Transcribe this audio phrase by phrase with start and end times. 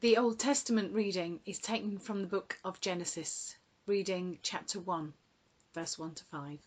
[0.00, 3.56] The Old Testament reading is taken from the book of Genesis,
[3.86, 5.14] reading chapter 1,
[5.72, 6.58] verse 1 to 5.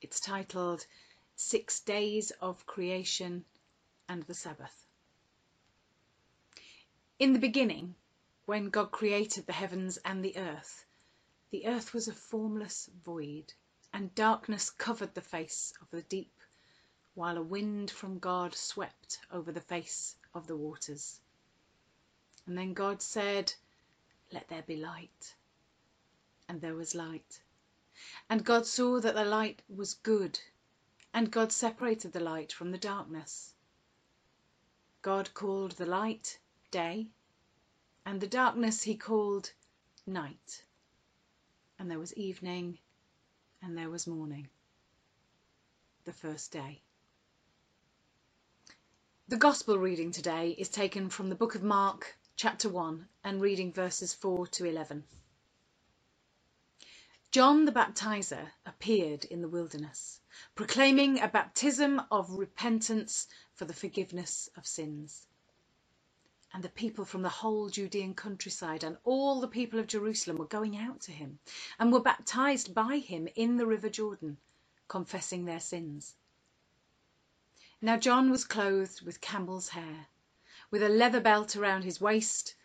[0.00, 0.86] It's titled
[1.34, 3.44] Six Days of Creation
[4.08, 4.86] and the Sabbath.
[7.18, 7.96] In the beginning,
[8.46, 10.84] when God created the heavens and the earth,
[11.50, 13.52] the earth was a formless void,
[13.92, 16.40] and darkness covered the face of the deep,
[17.14, 21.18] while a wind from God swept over the face of the waters.
[22.46, 23.52] And then God said,
[24.32, 25.34] Let there be light.
[26.48, 27.40] And there was light.
[28.28, 30.38] And God saw that the light was good.
[31.12, 33.54] And God separated the light from the darkness.
[35.00, 36.38] God called the light
[36.70, 37.06] day,
[38.06, 39.52] and the darkness he called
[40.06, 40.64] night.
[41.78, 42.78] And there was evening,
[43.62, 44.48] and there was morning.
[46.04, 46.80] The first day.
[49.28, 53.72] The Gospel reading today is taken from the book of Mark, chapter 1 and reading
[53.72, 55.04] verses 4 to 11.
[57.30, 60.20] John the Baptizer appeared in the wilderness,
[60.56, 65.24] proclaiming a baptism of repentance for the forgiveness of sins.
[66.52, 70.46] And the people from the whole Judean countryside and all the people of Jerusalem were
[70.46, 71.38] going out to him
[71.78, 74.38] and were baptized by him in the river Jordan,
[74.88, 76.16] confessing their sins.
[77.80, 80.08] Now John was clothed with camel's hair
[80.74, 82.56] with a leather belt around his waist,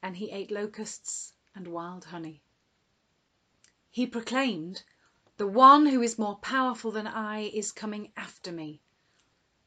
[0.00, 2.40] and he ate locusts and wild honey.
[3.90, 4.84] He proclaimed,
[5.36, 8.80] The one who is more powerful than I is coming after me.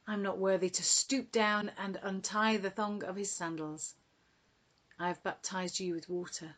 [0.07, 3.93] I'm not worthy to stoop down and untie the thong of his sandals.
[4.97, 6.55] I have baptized you with water,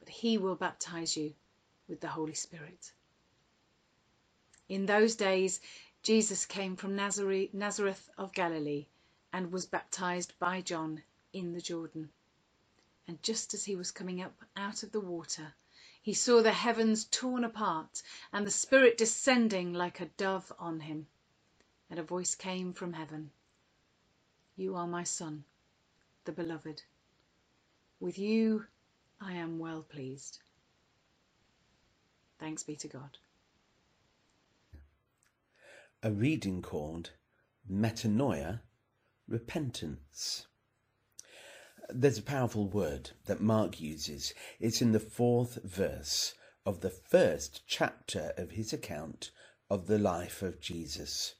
[0.00, 1.32] but he will baptize you
[1.86, 2.90] with the Holy Spirit.
[4.68, 5.60] In those days,
[6.02, 8.88] Jesus came from Nazareth of Galilee
[9.32, 11.02] and was baptized by John
[11.32, 12.10] in the Jordan.
[13.08, 15.54] And just as he was coming up out of the water,
[16.02, 21.06] he saw the heavens torn apart and the Spirit descending like a dove on him.
[21.88, 23.30] And a voice came from heaven
[24.56, 25.44] You are my Son,
[26.24, 26.82] the Beloved.
[28.00, 28.66] With you
[29.20, 30.40] I am well pleased.
[32.38, 33.18] Thanks be to God.
[36.02, 37.10] A reading called
[37.70, 38.60] Metanoia
[39.32, 40.46] repentance.
[41.88, 44.34] There's a powerful word that Mark uses.
[44.60, 46.34] It's in the fourth verse
[46.66, 49.30] of the first chapter of his account
[49.70, 51.34] of the life of Jesus.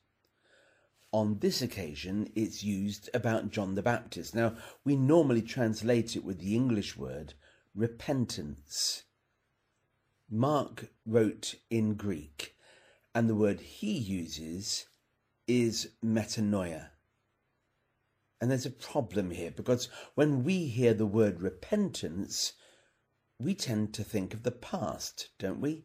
[1.12, 4.34] On this occasion, it's used about John the Baptist.
[4.34, 7.34] Now, we normally translate it with the English word
[7.74, 9.02] repentance.
[10.30, 12.56] Mark wrote in Greek,
[13.14, 14.86] and the word he uses
[15.46, 16.91] is metanoia.
[18.42, 22.54] And there's a problem here because when we hear the word repentance,
[23.38, 25.84] we tend to think of the past, don't we?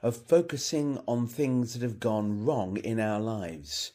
[0.00, 3.92] Of focusing on things that have gone wrong in our lives.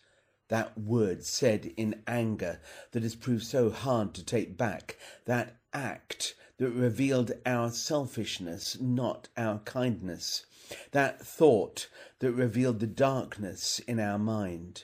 [0.49, 4.99] That word said in anger that has proved so hard to take back.
[5.25, 10.45] That act that revealed our selfishness, not our kindness.
[10.91, 11.89] That thought
[12.19, 14.83] that revealed the darkness in our mind.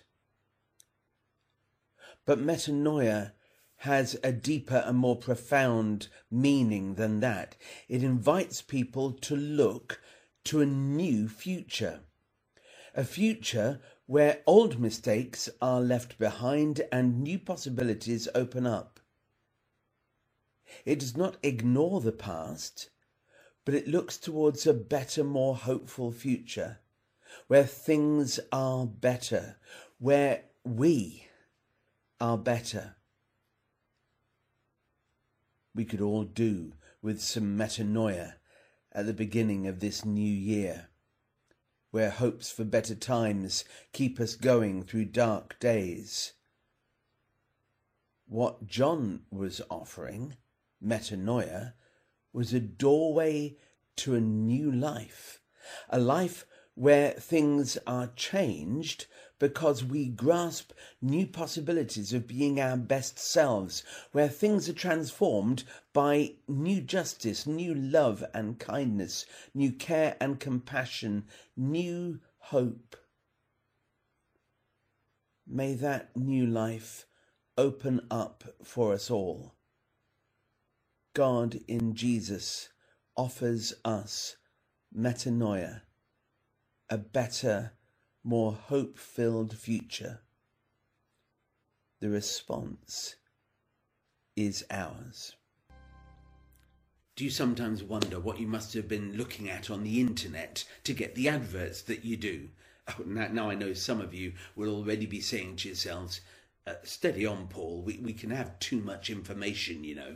[2.29, 3.31] But metanoia
[3.77, 7.55] has a deeper and more profound meaning than that.
[7.87, 9.99] It invites people to look
[10.43, 12.01] to a new future.
[12.93, 18.99] A future where old mistakes are left behind and new possibilities open up.
[20.85, 22.91] It does not ignore the past,
[23.65, 26.77] but it looks towards a better, more hopeful future
[27.47, 29.57] where things are better,
[29.97, 31.28] where we
[32.19, 32.95] are better.
[35.73, 38.33] We could all do with some metanoia
[38.91, 40.89] at the beginning of this new year,
[41.91, 43.63] where hopes for better times
[43.93, 46.33] keep us going through dark days.
[48.27, 50.35] What John was offering,
[50.83, 51.73] metanoia,
[52.33, 53.57] was a doorway
[53.97, 55.41] to a new life,
[55.89, 56.45] a life
[56.79, 59.05] where things are changed
[59.37, 60.71] because we grasp
[61.01, 63.83] new possibilities of being our best selves,
[64.13, 71.25] where things are transformed by new justice, new love and kindness, new care and compassion,
[71.57, 72.95] new hope.
[75.45, 77.05] May that new life
[77.57, 79.53] open up for us all.
[81.13, 82.69] God in Jesus
[83.17, 84.37] offers us
[84.97, 85.81] metanoia,
[86.89, 87.73] a better
[88.23, 90.21] more hope filled future.
[91.99, 93.15] The response
[94.35, 95.35] is ours.
[97.15, 100.93] Do you sometimes wonder what you must have been looking at on the internet to
[100.93, 102.49] get the adverts that you do?
[102.97, 106.21] Oh, now, now I know some of you will already be saying to yourselves,
[106.65, 110.15] uh, steady on, Paul, we, we can have too much information, you know.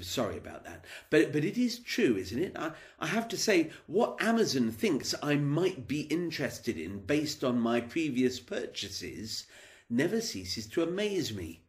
[0.00, 0.84] Sorry about that.
[1.08, 2.56] But, but it is true, isn't it?
[2.56, 7.60] I, I have to say, what Amazon thinks I might be interested in based on
[7.60, 9.46] my previous purchases
[9.88, 11.63] never ceases to amaze me.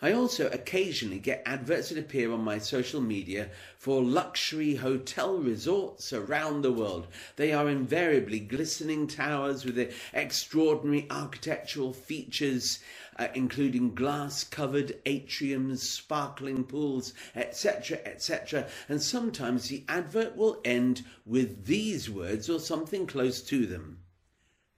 [0.00, 6.12] I also occasionally get adverts that appear on my social media for luxury hotel resorts
[6.12, 7.08] around the world.
[7.36, 12.78] They are invariably glistening towers with extraordinary architectural features,
[13.18, 18.68] uh, including glass covered atriums, sparkling pools, etc., etc.
[18.88, 23.98] And sometimes the advert will end with these words or something close to them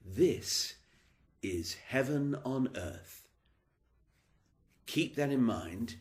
[0.05, 0.75] This
[1.43, 3.20] is heaven on earth.
[4.91, 5.95] Keep that in mind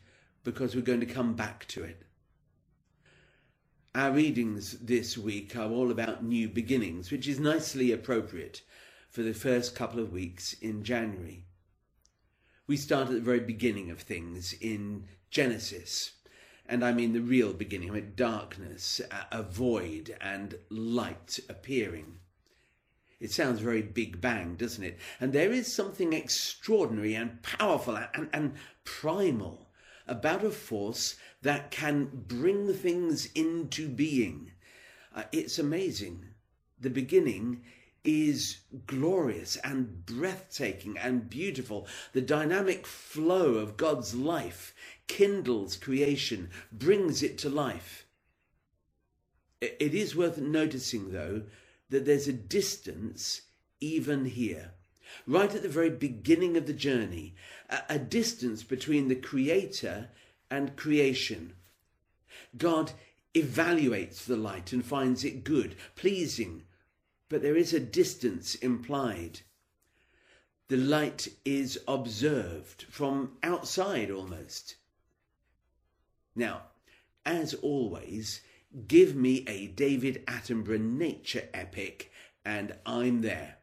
[0.44, 2.02] because we're going to come back to it.
[3.94, 8.64] Our readings this week are all about new beginnings, which is nicely appropriate
[9.08, 11.46] for the first couple of weeks in January.
[12.66, 16.14] We start at the very beginning of things in Genesis,
[16.66, 19.02] and I mean the real beginning, I mean darkness,
[19.32, 22.22] a void, and light appearing.
[23.20, 24.98] It sounds very Big Bang, doesn't it?
[25.20, 28.54] And there is something extraordinary and powerful and, and
[28.86, 29.70] primal
[30.08, 34.52] about a force that can bring things into being.
[35.14, 36.26] Uh, it's amazing.
[36.80, 37.64] The beginning
[38.06, 41.88] is glorious and breathtaking and beautiful.
[42.14, 44.74] The dynamic flow of God's life
[45.08, 48.06] kindles creation, brings it to life.
[49.60, 51.44] It is worth noticing, though,
[51.90, 53.42] that there's a distance
[53.80, 54.72] even here.
[55.26, 57.36] Right at the very beginning of the journey,
[57.70, 60.10] a, a distance between the Creator
[60.52, 61.54] and creation.
[62.58, 62.92] God
[63.34, 66.64] evaluates the light and finds it good, pleasing,
[67.28, 69.42] but there is a distance implied.
[70.68, 74.76] The light is observed from outside almost.
[76.36, 76.62] Now,
[77.26, 78.42] as always,
[78.88, 82.12] Give me a David Attenborough nature epic,
[82.46, 83.58] and I'm there.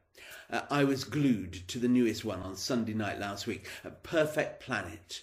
[0.51, 4.61] Uh, I was glued to the newest one on Sunday night last week, A Perfect
[4.61, 5.23] Planet.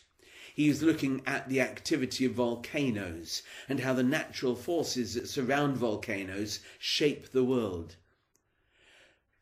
[0.56, 5.75] He was looking at the activity of volcanoes and how the natural forces that surround
[5.75, 7.97] volcanoes shape the world.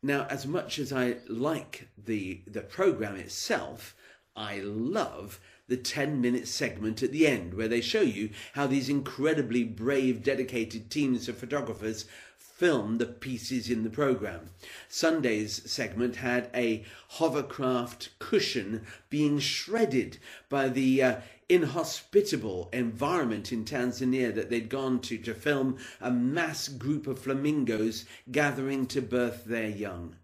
[0.01, 3.95] Now, as much as I like the, the program itself,
[4.35, 8.89] I love the 10 minute segment at the end where they show you how these
[8.89, 12.05] incredibly brave, dedicated teams of photographers
[12.37, 14.49] film the pieces in the program.
[14.87, 20.17] Sunday's segment had a hovercraft cushion being shredded
[20.47, 21.15] by the uh,
[21.49, 28.05] inhospitable environment in Tanzania that they'd gone to to film a mass group of flamingos
[28.31, 30.15] gathering to birth their young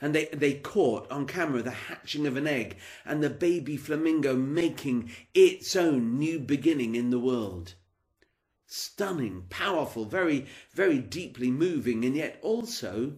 [0.00, 4.34] and they, they caught on camera the hatching of an egg and the baby flamingo
[4.34, 7.74] making its own new beginning in the world.
[8.66, 13.14] Stunning, powerful, very, very deeply moving, and yet also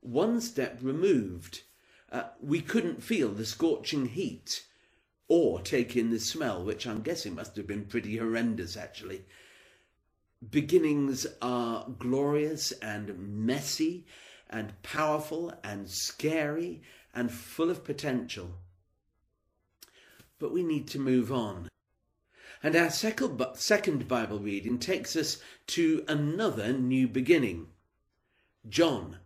[0.00, 1.62] one step removed.
[2.12, 4.64] Uh, we couldn't feel the scorching heat
[5.28, 9.24] or take in the smell, which I'm guessing must have been pretty horrendous actually.
[10.50, 14.06] Beginnings are glorious and messy
[14.50, 16.82] and powerful and scary
[17.14, 18.50] and full of potential.
[20.38, 21.68] But we need to move on.
[22.62, 25.38] And our second Bible reading takes us
[25.68, 27.68] to another new beginning.
[28.68, 29.18] John,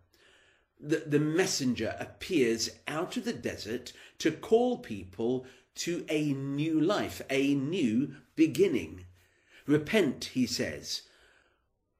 [0.78, 7.20] the, the messenger, appears out of the desert to call people to a new life,
[7.28, 9.04] a new beginning.
[9.66, 11.02] Repent, he says,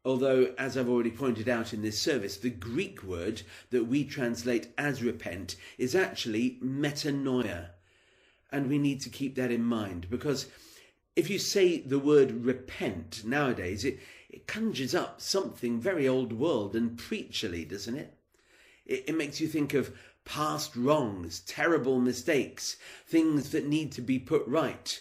[0.07, 4.69] Although, as I've already pointed out in this service, the Greek word that we translate
[4.77, 7.71] as repent is actually metanoia.
[8.53, 10.47] And we need to keep that in mind because
[11.17, 16.77] if you say the word repent nowadays, it, it conjures up something very old world
[16.77, 18.15] and preacherly, doesn't it?
[18.85, 19.05] it?
[19.09, 19.97] It makes you think of
[20.27, 25.01] past wrongs, terrible mistakes, things that need to be put right.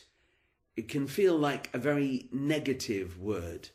[0.78, 3.70] It can feel like a very negative word.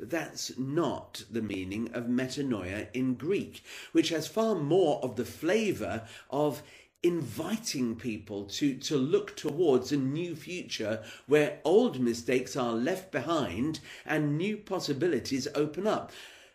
[0.00, 5.26] But that's not the meaning of metanoia in Greek, which has far more of the
[5.26, 6.62] flavour of
[7.02, 13.80] inviting people to, to look towards a new future where old mistakes are left behind
[14.06, 16.12] and new possibilities open up.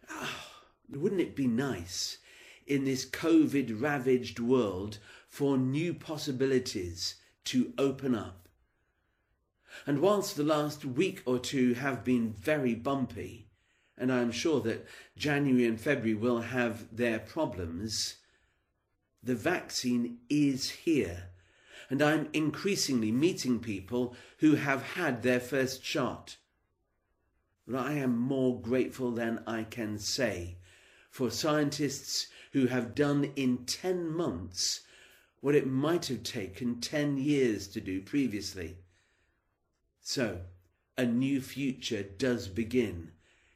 [0.09, 0.47] Oh,
[0.89, 2.17] wouldn't it be nice
[2.65, 4.97] in this COVID ravaged world
[5.27, 8.44] for new possibilities to open up?
[9.85, 13.47] And whilst the last week or two have been very bumpy,
[13.97, 14.85] and I'm sure that
[15.17, 18.15] January and February will have their problems,
[19.23, 21.29] the vaccine is here.
[21.89, 26.37] And I'm increasingly meeting people who have had their first shot.
[27.67, 30.57] But I am more grateful than I can say
[31.09, 34.81] for scientists who have done in 10 months
[35.39, 38.77] what it might have taken 10 years to do previously.
[40.07, 40.41] So,
[40.99, 43.13] a new future does begin,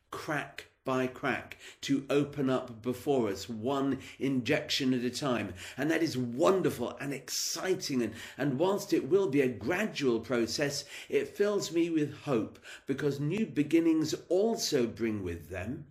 [0.10, 5.54] crack by crack, to open up before us, one injection at a time.
[5.78, 8.02] And that is wonderful and exciting.
[8.02, 13.20] And, and whilst it will be a gradual process, it fills me with hope because
[13.20, 15.86] new beginnings also bring with them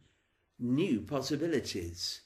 [0.58, 2.22] new possibilities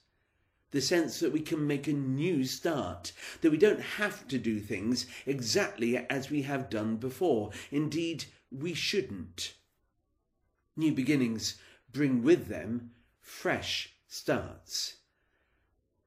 [0.72, 4.58] the sense that we can make a new start, that we don't have to do
[4.58, 7.50] things exactly as we have done before.
[7.70, 9.54] Indeed, we shouldn't.
[10.76, 11.56] New beginnings
[11.92, 14.96] bring with them fresh starts.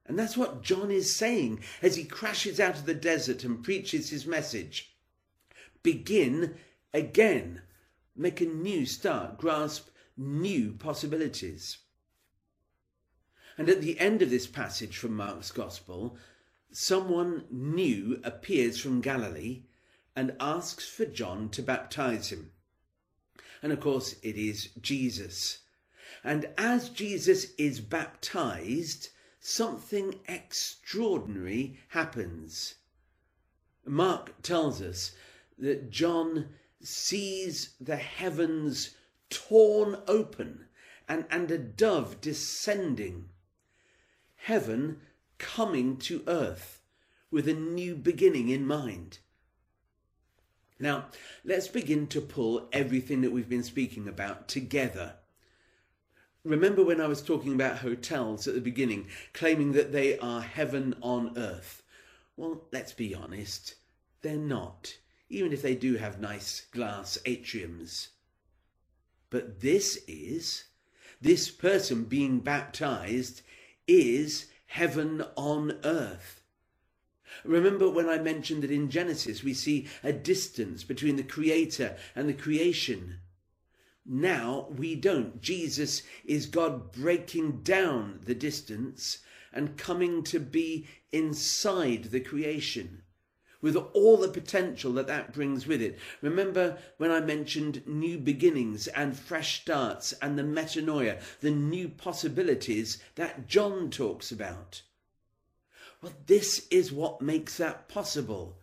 [0.04, 4.10] And that's what John is saying as he crashes out of the desert and preaches
[4.10, 4.96] his message.
[5.82, 6.56] Begin
[6.92, 7.62] again.
[8.14, 9.38] Make a new start.
[9.38, 11.78] Grasp new possibilities.
[13.58, 16.18] And at the end of this passage from Mark's Gospel,
[16.70, 19.62] someone new appears from Galilee
[20.14, 22.52] and asks for John to baptize him.
[23.62, 25.60] And of course, it is Jesus.
[26.22, 29.08] And as Jesus is baptized,
[29.40, 32.74] something extraordinary happens.
[33.84, 35.12] Mark tells us
[35.58, 36.50] that John
[36.82, 38.96] sees the heavens
[39.30, 40.66] torn open
[41.08, 43.30] and, and a dove descending
[44.46, 44.96] heaven
[45.38, 46.80] coming to earth
[47.32, 49.18] with a new beginning in mind.
[50.78, 51.06] Now,
[51.44, 55.14] let's begin to pull everything that we've been speaking about together.
[56.44, 60.94] Remember when I was talking about hotels at the beginning, claiming that they are heaven
[61.02, 61.82] on earth?
[62.36, 63.74] Well, let's be honest,
[64.22, 64.96] they're not,
[65.28, 68.10] even if they do have nice glass atriums.
[69.28, 70.66] But this is,
[71.20, 73.42] this person being baptized
[73.86, 76.42] is heaven on earth.
[77.44, 82.28] Remember when I mentioned that in Genesis we see a distance between the Creator and
[82.28, 83.20] the creation?
[84.04, 85.40] Now we don't.
[85.40, 89.18] Jesus is God breaking down the distance
[89.52, 93.02] and coming to be inside the creation
[93.60, 95.98] with all the potential that that brings with it.
[96.20, 102.98] Remember when I mentioned new beginnings and fresh starts and the metanoia, the new possibilities
[103.14, 104.82] that John talks about?
[106.02, 108.58] Well, this is what makes that possible.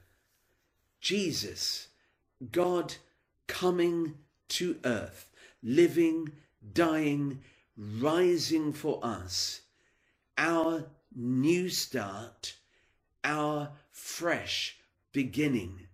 [1.01, 1.87] Jesus,
[2.51, 2.95] God
[3.47, 4.15] coming
[4.49, 5.29] to earth,
[5.61, 6.31] living,
[6.73, 7.41] dying,
[7.75, 9.61] rising for us,
[10.37, 10.85] our
[11.15, 12.55] new start,
[13.23, 14.77] our fresh
[15.13, 15.87] beginning.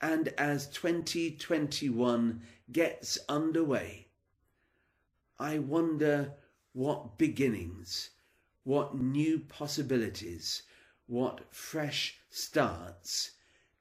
[0.00, 2.40] And as 2021
[2.72, 4.06] gets underway,
[5.38, 6.32] I wonder
[6.72, 8.10] what beginnings,
[8.64, 10.62] what new possibilities,
[11.06, 13.32] what fresh starts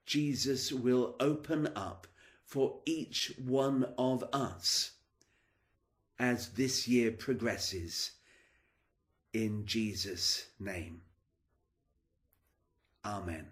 [0.09, 2.07] Jesus will open up
[2.43, 4.93] for each one of us
[6.17, 8.13] as this year progresses.
[9.33, 11.01] In Jesus' name.
[13.05, 13.51] Amen.